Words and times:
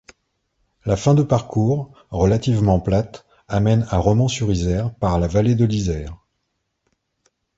La 0.83 0.97
fin 0.97 1.13
de 1.13 1.21
parcours, 1.21 1.91
relativement 2.09 2.79
plate, 2.79 3.23
amène 3.47 3.85
à 3.91 3.97
Romans-sur-Isère 3.99 4.91
par 4.95 5.19
la 5.19 5.27
vallée 5.27 5.53
de 5.53 5.63
l'Isère. 5.65 6.17